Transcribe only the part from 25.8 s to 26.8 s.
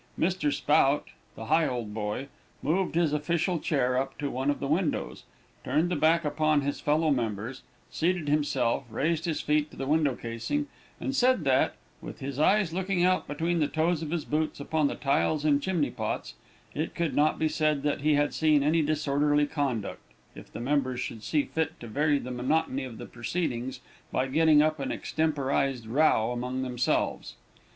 row among